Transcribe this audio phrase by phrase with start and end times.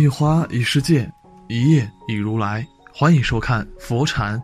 [0.00, 1.06] 一花一世界，
[1.46, 2.66] 一叶一如来。
[2.90, 4.42] 欢迎收看佛禅。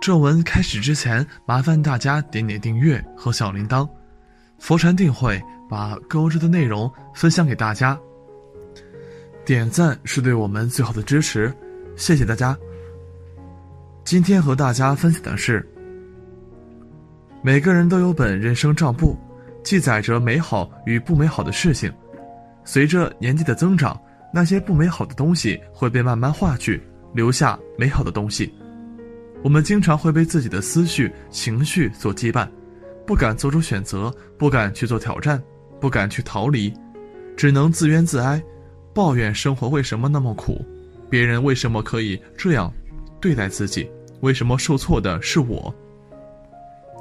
[0.00, 3.88] 正文开始之前，麻烦大家点点订阅和小铃铛。
[4.58, 5.40] 佛禅定会
[5.70, 7.96] 把购置的内容分享给大家。
[9.44, 11.54] 点赞是对我们最好的支持，
[11.94, 12.58] 谢谢大家。
[14.02, 15.64] 今天和大家分享的是：
[17.40, 19.16] 每个人都有本人生账簿，
[19.62, 21.92] 记载着美好与不美好的事情。
[22.64, 23.96] 随着年纪的增长。
[24.32, 26.82] 那些不美好的东西会被慢慢化去，
[27.12, 28.52] 留下美好的东西。
[29.42, 32.48] 我们经常会被自己的思绪、情绪所羁绊，
[33.06, 35.42] 不敢做出选择，不敢去做挑战，
[35.80, 36.72] 不敢去逃离，
[37.36, 38.42] 只能自怨自哀，
[38.94, 40.64] 抱怨生活为什么那么苦，
[41.10, 42.72] 别人为什么可以这样
[43.20, 45.74] 对待自己，为什么受挫的是我？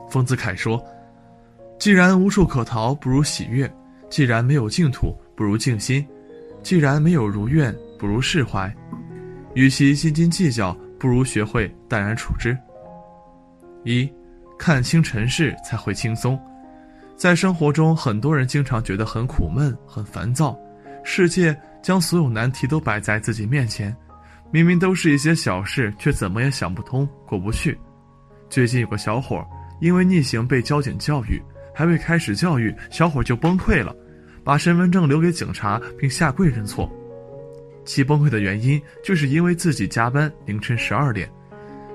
[0.09, 0.83] 丰子恺说
[1.79, 3.65] ：“既然无处可逃，不如喜悦；
[4.09, 6.05] 既然没有净土，不如静心。”
[6.63, 8.71] 既然没有如愿，不如释怀；
[9.55, 12.57] 与其斤斤计较，不如学会淡然处之。
[13.83, 14.11] 一，
[14.59, 16.39] 看清尘世才会轻松。
[17.15, 20.57] 在生活中，很多人经常觉得很苦闷、很烦躁。
[21.03, 23.95] 世界将所有难题都摆在自己面前，
[24.51, 27.77] 明明都是一些小事，却怎么也想不通、过不去。
[28.49, 29.43] 最近有个小伙
[29.79, 31.41] 因为逆行被交警教育，
[31.73, 33.95] 还未开始教育，小伙就崩溃了。
[34.43, 36.89] 把身份证留给警察，并下跪认错。
[37.83, 41.29] 其崩溃的原因就是因为自己加班凌晨十二点，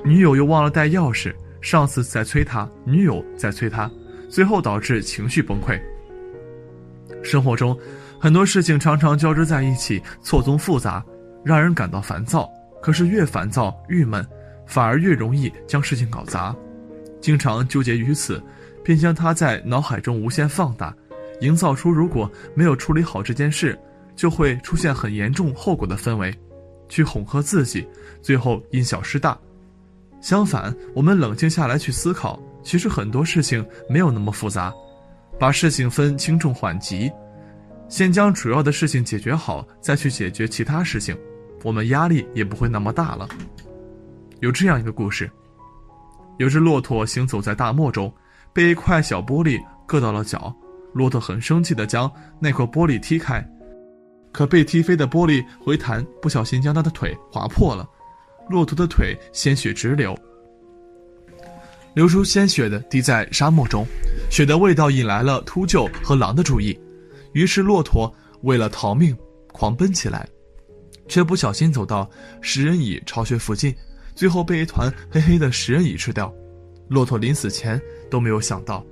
[0.05, 3.91] 女友又忘了带钥匙，上司在催他，女友在催他，
[4.28, 5.80] 最后导致情绪崩溃。
[7.22, 7.77] 生活中，
[8.19, 11.05] 很多事情常常交织在一起，错综复杂，
[11.44, 12.50] 让人感到烦躁。
[12.83, 14.24] 可是越烦躁、郁闷，
[14.67, 16.55] 反而越容易将事情搞砸。
[17.20, 18.41] 经常纠结于此，
[18.84, 20.94] 便将它在脑海中无限放大。
[21.41, 23.79] 营造出如果没有处理好这件事，
[24.14, 26.35] 就会出现很严重后果的氛围，
[26.89, 27.86] 去哄吓自己，
[28.23, 29.39] 最后因小失大。
[30.20, 34.73] 相反，我们冷静下来去思考，其实很多事情没有那么复杂，
[35.39, 37.13] 把事情分轻重缓急，
[37.89, 41.17] 先将主要的事情解决好，再去解决其他事情，
[41.63, 43.29] 我们压力也不会那么大了。
[44.41, 45.30] 有这样一个故事：
[46.39, 48.13] 有只骆驼行走在大漠中，
[48.53, 50.55] 被一块小玻璃硌到了脚。
[50.96, 53.46] 骆驼很生气地将那块玻璃踢开，
[54.33, 57.86] 可被踢飞的玻璃回弹，不小心将他的腿划破了，
[58.48, 60.18] 骆驼的腿鲜血直流，
[61.95, 63.86] 流出鲜血的滴在沙漠中，
[64.30, 66.80] 血的味道引来了秃鹫和狼的注意，
[67.35, 69.14] 于是骆驼为了逃命
[69.52, 70.27] 狂奔起来，
[71.08, 72.08] 却不小心走到
[72.40, 73.77] 食人蚁巢穴附近，
[74.14, 76.33] 最后被一团黑黑的食人蚁吃掉，
[76.89, 77.79] 骆驼临死前
[78.11, 78.83] 都没有想到。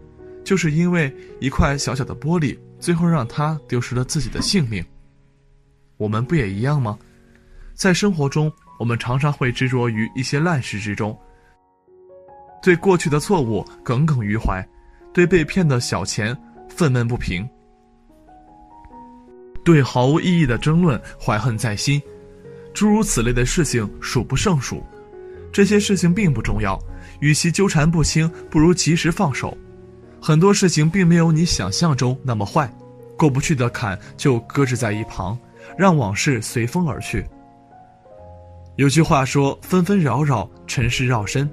[0.45, 4.85] 就是因为一块小小的玻璃，最后让他丢失了自己的性命。
[5.97, 6.99] 我们不也一样吗？
[7.75, 11.19] 在生活中，我们常常会执着于一些烂事之中，
[12.63, 14.65] 对过去的错误耿耿于怀，
[15.13, 16.37] 对被骗的小钱
[16.69, 17.49] 愤懑不平，
[19.65, 22.01] 对毫无意义的争论怀恨在心，
[22.75, 24.85] 诸如此类的事情数不胜数。
[25.53, 26.79] 这些事情并不重要，
[27.21, 29.57] 与其纠缠不清，不如及时放手。
[30.27, 32.67] 很多事情并没有你想象中那么坏，
[33.15, 35.39] 过不去的坎就搁置在一旁，
[35.77, 37.23] 让往事随风而去。
[38.77, 41.47] 有句话说：“纷纷扰扰，尘世绕身，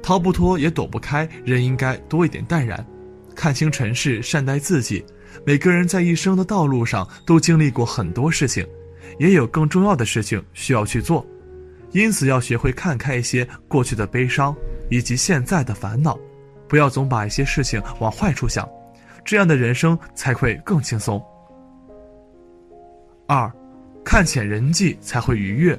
[0.00, 2.86] 逃不脱也躲不开。”人应该多一点淡然，
[3.34, 5.04] 看清尘世，善待自己。
[5.44, 8.64] 每个人在一生的道路上都经历过很多事情，
[9.18, 11.26] 也有更重要的事情需要去做，
[11.90, 14.54] 因此要学会看开一些过去的悲伤
[14.88, 16.16] 以及现在的烦恼。
[16.68, 18.68] 不要总把一些事情往坏处想，
[19.24, 21.22] 这样的人生才会更轻松。
[23.26, 23.50] 二，
[24.04, 25.78] 看浅人际才会愉悦。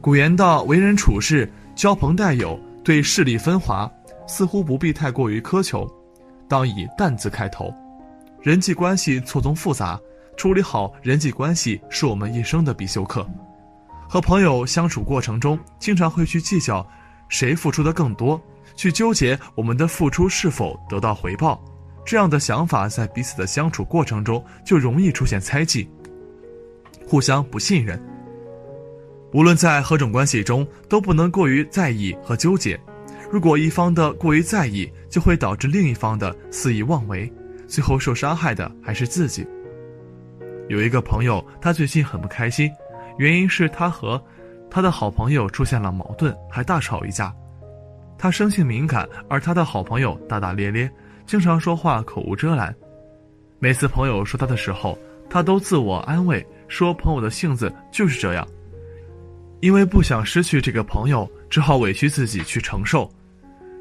[0.00, 3.90] 古言道：为人处事，交朋待友，对势力分华，
[4.26, 5.88] 似乎不必太过于苛求，
[6.48, 7.72] 当以淡字开头。
[8.40, 9.98] 人际关系错综复杂，
[10.36, 13.28] 处理好人际关系是我们一生的必修课。
[14.08, 16.86] 和朋友相处过程中，经常会去计较
[17.28, 18.40] 谁付出的更多。
[18.78, 21.60] 去纠结我们的付出是否得到回报，
[22.06, 25.90] 这样的想法在彼此的相处过程中就容易出现猜忌，
[27.04, 28.00] 互相不信任。
[29.32, 32.78] 无论在何种关系中，都不能过于在意和纠结。
[33.32, 37.30] 如果一方的过于在意，就会导致另一方的肆意妄为，
[37.66, 39.44] 最后受伤害的还是自己。
[40.68, 42.70] 有一个朋友，他最近很不开心，
[43.18, 44.22] 原因是他和
[44.70, 47.34] 他的好朋友出现了矛盾，还大吵一架。
[48.18, 50.90] 他生性敏感，而他的好朋友大大咧咧，
[51.24, 52.74] 经常说话口无遮拦。
[53.60, 54.98] 每次朋友说他的时候，
[55.30, 58.46] 他都自我安慰说朋友的性子就是这样，
[59.60, 63.08] 因为不想失去这个朋友，只好委屈自己去承受。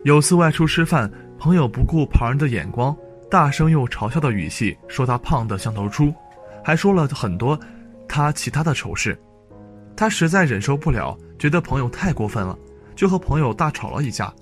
[0.03, 2.95] 有次外出吃饭，朋友不顾旁人的眼光，
[3.29, 6.13] 大声用嘲笑的语气说他胖得像头猪，
[6.63, 7.59] 还说了很多
[8.07, 9.19] 他其他的丑事。
[9.95, 12.57] 他实在忍受不了，觉得朋友太过分了，
[12.97, 14.33] 就和朋友大吵了一架。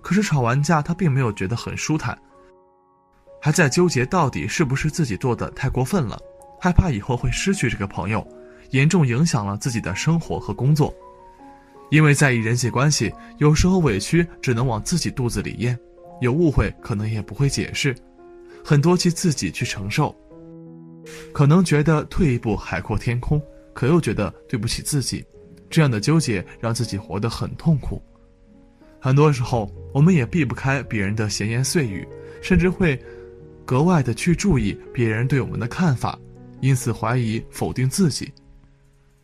[0.00, 2.16] 可是吵完架，他并没有觉得很舒坦，
[3.40, 6.18] 还在纠结到底是不是自己做的太过分了，
[6.60, 8.26] 害怕以后会失去这个朋友，
[8.70, 10.92] 严重影响了自己的生活和工作。
[11.90, 15.78] 因为在意人际关系，有时候委屈只能往自己肚子里咽，
[16.20, 17.94] 有误会可能也不会解释，
[18.64, 20.14] 很多气自己去承受。
[21.32, 23.40] 可能觉得退一步海阔天空，
[23.72, 25.24] 可又觉得对不起自己，
[25.72, 28.00] 这样的纠结让自己活得很痛苦。
[29.00, 32.06] 很多时候，我们也避不开别人的闲言碎语，
[32.42, 32.96] 甚至会
[33.64, 36.16] 格外的去注意别人对我们的看法，
[36.60, 38.30] 因此怀疑、否定自己，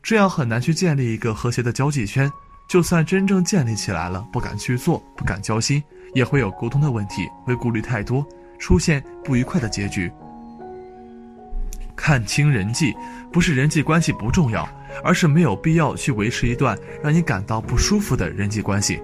[0.03, 2.29] 这样很难去建立一个和谐的交际圈。
[2.69, 5.83] 就算真正建立起来了，不敢去做，不敢交心，
[6.15, 8.27] 也会有沟通的问题，会顾虑太多，
[8.59, 10.11] 出现不愉快的结局。
[11.97, 12.95] 看清人际，
[13.33, 14.69] 不是人际关系不重要，
[15.03, 19.00] 而是没有必要去维持一段让你感到不舒服的人际关系。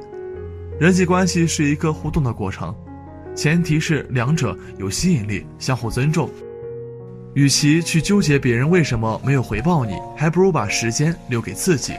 [0.79, 2.75] 人际关系是一个互动的过程，
[3.35, 6.29] 前提是两者有吸引力，相互尊重。
[7.35, 11.94] 与其去纠结别人为什么没有回报你，还不如把时间留给自己。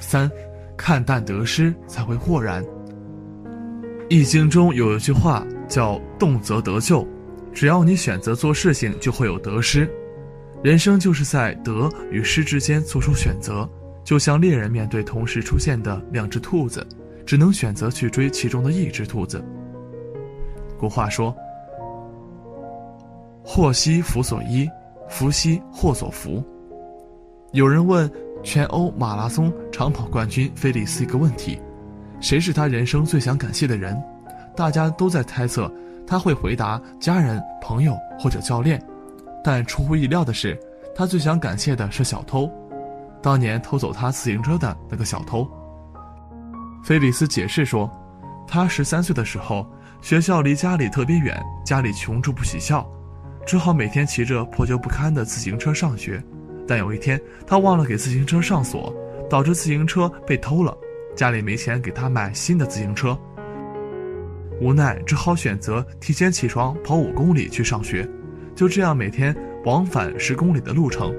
[0.00, 0.30] 三，
[0.76, 2.64] 看淡得失才会豁然。
[4.08, 7.06] 易经中有一句话叫“动则得救”，
[7.52, 9.86] 只要你选择做事情，就会有得失。
[10.62, 13.68] 人生就是在得与失之间做出选择。
[14.04, 16.86] 就像猎人面对同时出现的两只兔子，
[17.26, 19.44] 只能选择去追其中的一只兔子。
[20.78, 21.36] 古话说
[23.44, 24.66] ：“祸兮福所依，
[25.10, 26.42] 福兮祸所伏。”
[27.52, 28.10] 有人问
[28.42, 31.60] 全欧马拉松长跑冠军菲利斯一个问题
[32.18, 33.94] ：“谁是他人生最想感谢的人？”
[34.56, 35.70] 大家都在猜测
[36.06, 38.82] 他会回答家人、朋友或者教练，
[39.50, 40.60] 但出乎意料的是，
[40.94, 42.52] 他最想感谢的是小偷。
[43.22, 45.48] 当年偷走他自行车的那个小偷，
[46.84, 47.90] 菲利斯解释说，
[48.46, 49.66] 他十三岁的时候，
[50.02, 52.86] 学校离家里特别远，家里穷住不起校，
[53.46, 56.22] 只好每天骑着破旧不堪的自行车上学。
[56.66, 58.94] 但有一天，他忘了给自行车上锁，
[59.30, 60.76] 导致自行车被偷了，
[61.16, 63.18] 家里没钱给他买新的自行车，
[64.60, 68.06] 无奈只好选择提前起床跑五公里去上学，
[68.58, 69.32] 就这样每天
[69.66, 71.14] 往返十公里的路程。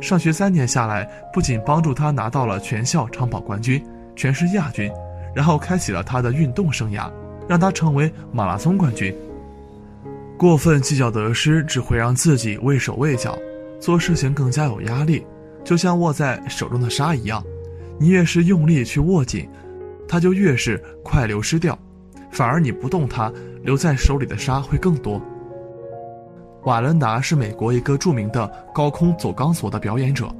[0.00, 3.84] 上学三年下来，不仅帮助他拿到了全校长跑冠军、
[4.16, 4.90] 全市亚军，
[5.34, 7.12] 然后开启了他的运动生涯，
[7.46, 9.14] 让他成为马拉松冠军。
[10.38, 13.38] 过分计较得失，只会让自己畏手畏脚，
[13.78, 15.22] 做事情更加有压力。
[15.62, 17.44] 就像握在手中的沙一样，
[17.98, 19.46] 你越是用力去握紧，
[20.08, 21.74] 它就越是快流失掉；
[22.30, 23.30] 反而你不动它，
[23.62, 25.20] 留在手里的沙会更多。
[26.64, 30.34] 瓦伦达是美国一个著名的高空走钢索的表演者，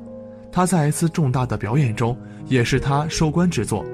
[0.53, 3.85] 他在一次重大的表演中也是他收官之作，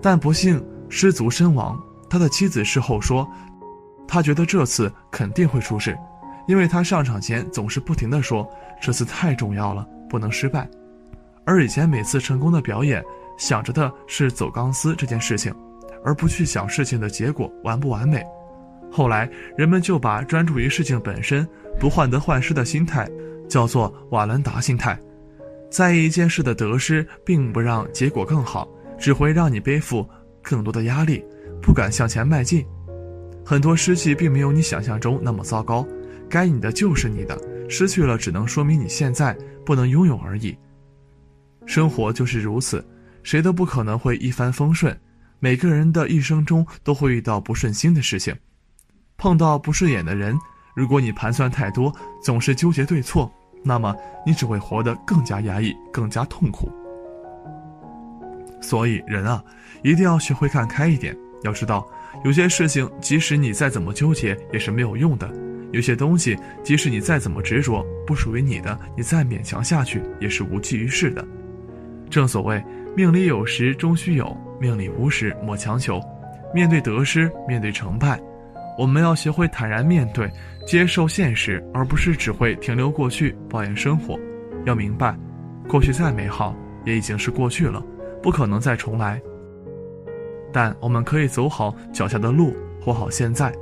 [0.00, 1.76] 但不幸失足身亡。
[2.08, 3.28] 他的妻子事后说，
[4.06, 5.98] 他觉得这次肯定会出事，
[6.46, 8.48] 因为他上场前总是不停地说
[8.80, 10.68] 这次太重要了，不能失败。
[11.44, 13.04] 而以前每次成功的表演，
[13.36, 15.52] 想着的是走钢丝这件事情，
[16.04, 18.24] 而不去想事情的结果完不完美。
[18.90, 21.46] 后来，人们就把专注于事情本身、
[21.78, 23.08] 不患得患失的心态，
[23.48, 24.98] 叫做瓦伦达心态。
[25.70, 30.08] 在意一件事的得失，并不让结果更好，只会让你背负
[30.40, 31.22] 更多的压力，
[31.60, 32.64] 不敢向前迈进。
[33.44, 35.86] 很多失去并没有你想象中那么糟糕，
[36.28, 37.38] 该你的就是你的，
[37.68, 40.56] 失去了只能说明你现在不能拥有而已。
[41.66, 42.84] 生活就是如此，
[43.22, 44.96] 谁都不可能会一帆风顺，
[45.40, 48.34] 每个人的一生中都会遇到不顺心的事情。
[49.18, 50.38] 碰到不顺眼的人，
[50.74, 51.92] 如果你盘算太多，
[52.22, 53.30] 总是纠结对错，
[53.62, 53.94] 那么
[54.24, 56.70] 你只会活得更加压抑，更加痛苦。
[58.60, 59.42] 所以，人啊，
[59.82, 61.16] 一定要学会看开一点。
[61.42, 61.86] 要知道，
[62.24, 65.28] 有些事情即使你再怎么纠结，也是没有用的；
[65.72, 71.24] 有些东西即使你再怎么执着，不属于你的，你再勉强下去也是无济于事的。
[72.10, 72.64] 正所谓，
[72.96, 76.00] 命里有时终须有，命里无时莫强求。
[76.54, 78.18] 面对得失，面对成败。
[78.76, 80.30] 我们要学会坦然面对，
[80.66, 84.18] 接受现实，而不是只会停留过去，抱怨生活。
[84.64, 85.16] 要明白，
[85.68, 86.54] 过去再美好，
[86.84, 87.82] 也已经是过去了，
[88.22, 89.20] 不可能再重来。
[90.52, 93.52] 但我们可以走好脚下的路，活好现在。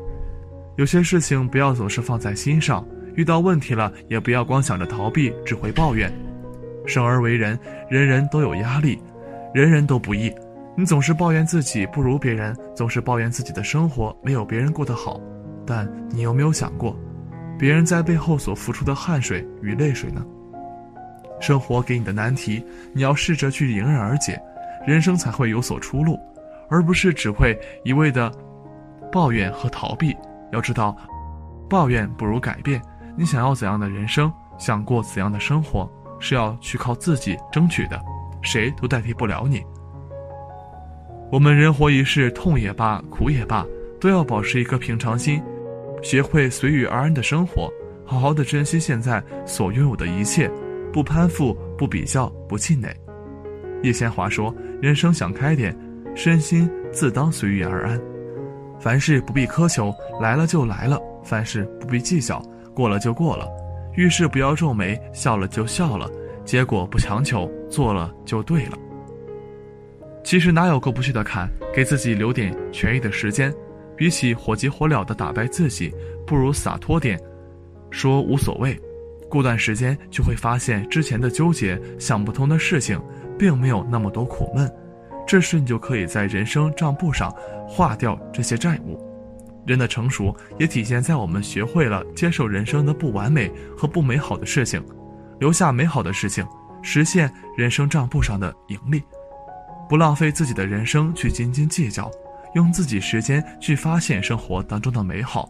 [0.76, 6.12] 有些事情不要总是放在心上，遇到问题了，也不要光想着逃避，只会抱怨。
[6.86, 8.98] 生而为人，人人都有压力，
[9.54, 10.32] 人人都不易。
[10.76, 15.20] 你总是抱怨自己不如别人，总是抱怨自己的生活没有别人过得好，
[15.64, 16.96] 但你有没有想过，
[17.56, 20.24] 别人在背后所付出的汗水与泪水呢？
[21.40, 24.40] 生活给你的难题，你要试着去迎刃而解，
[24.84, 26.18] 人生才会有所出路，
[26.68, 28.32] 而不是只会一味的
[29.12, 30.16] 抱怨和逃避。
[30.50, 30.96] 要知道，
[31.68, 32.82] 抱怨不如改变。
[33.16, 35.88] 你想要怎样的人生，想过怎样的生活，
[36.18, 38.00] 是要去靠自己争取的，
[38.42, 39.64] 谁都代替不了你。
[41.30, 43.66] 我们人活一世，痛也罢，苦也罢，
[44.00, 45.42] 都要保持一颗平常心，
[46.02, 47.68] 学会随遇而安的生活，
[48.04, 50.48] 好好的珍惜现在所拥有的一切，
[50.92, 52.94] 不攀附，不比较，不气馁。
[53.82, 55.76] 叶先华说：“人生想开点，
[56.14, 58.00] 身心自当随遇而安。
[58.78, 62.40] 凡事不必苛求，来了就来了；凡事不必计较，
[62.74, 63.48] 过了就过了。
[63.96, 66.08] 遇事不要皱眉，笑了就笑了，
[66.44, 68.78] 结果不强求，做了就对了。”
[70.24, 71.46] 其实哪有过不去的坎？
[71.72, 73.54] 给自己留点痊愈的时间，
[73.94, 75.92] 比起火急火燎的打败自己，
[76.26, 77.20] 不如洒脱点，
[77.90, 78.74] 说无所谓。
[79.28, 82.98] 过段时间就会发现之前的纠结、想不通的事情，
[83.38, 84.70] 并没有那么多苦闷。
[85.26, 87.30] 这时你就可以在人生账簿上
[87.66, 88.98] 划掉这些债务。
[89.66, 94.82] 人的成熟也体现在我们学会了接受人生的不完美和不美好的事情，
[95.38, 96.46] 留下美好的事情，
[96.82, 99.02] 实现人生账簿上的盈利。
[99.88, 102.10] 不浪费自己的人生去斤斤计较，
[102.54, 105.48] 用自己时间去发现生活当中的美好，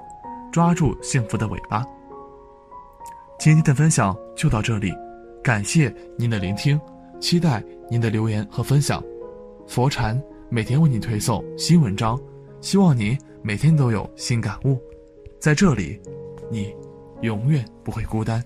[0.53, 1.85] 抓住幸福的尾巴。
[3.39, 4.93] 今天的分享就到这里，
[5.43, 6.81] 感谢您的聆听，
[7.21, 9.03] 期待您的留言和分享。
[9.67, 12.19] 佛禅每天为你推送新文章，
[12.61, 14.81] 希望您每天都有新感悟。
[15.41, 16.01] 在这里，
[16.51, 16.75] 你
[17.23, 18.43] 永远不会孤单。